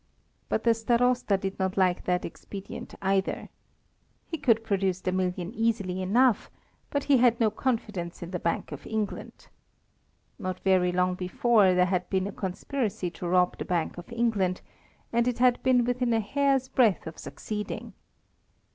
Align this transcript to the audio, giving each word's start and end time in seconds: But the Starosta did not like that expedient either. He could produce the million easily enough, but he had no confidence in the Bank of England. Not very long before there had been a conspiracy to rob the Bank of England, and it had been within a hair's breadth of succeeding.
But 0.49 0.63
the 0.63 0.73
Starosta 0.73 1.37
did 1.37 1.59
not 1.59 1.77
like 1.77 2.05
that 2.05 2.25
expedient 2.25 2.95
either. 3.03 3.49
He 4.25 4.39
could 4.39 4.63
produce 4.63 4.99
the 4.99 5.11
million 5.11 5.53
easily 5.53 6.01
enough, 6.01 6.49
but 6.89 7.03
he 7.03 7.17
had 7.17 7.39
no 7.39 7.51
confidence 7.51 8.23
in 8.23 8.31
the 8.31 8.39
Bank 8.39 8.71
of 8.71 8.87
England. 8.87 9.49
Not 10.39 10.59
very 10.61 10.91
long 10.91 11.13
before 11.13 11.75
there 11.75 11.85
had 11.85 12.09
been 12.09 12.25
a 12.25 12.31
conspiracy 12.31 13.11
to 13.11 13.27
rob 13.27 13.59
the 13.59 13.65
Bank 13.65 13.99
of 13.99 14.11
England, 14.11 14.61
and 15.13 15.27
it 15.27 15.37
had 15.37 15.61
been 15.61 15.85
within 15.85 16.13
a 16.13 16.19
hair's 16.19 16.67
breadth 16.67 17.05
of 17.05 17.19
succeeding. 17.19 17.93